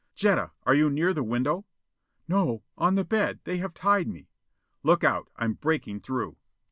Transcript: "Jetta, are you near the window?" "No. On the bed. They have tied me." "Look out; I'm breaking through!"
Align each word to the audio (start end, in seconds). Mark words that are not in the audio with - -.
"Jetta, 0.15 0.51
are 0.63 0.73
you 0.73 0.89
near 0.89 1.13
the 1.13 1.21
window?" 1.21 1.63
"No. 2.27 2.63
On 2.75 2.95
the 2.95 3.05
bed. 3.05 3.39
They 3.43 3.57
have 3.57 3.75
tied 3.75 4.07
me." 4.07 4.29
"Look 4.81 5.03
out; 5.03 5.29
I'm 5.35 5.53
breaking 5.53 5.99
through!" 5.99 6.37